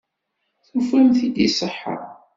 Tufamt-t-id 0.67 1.35
iṣeḥḥa. 1.47 1.95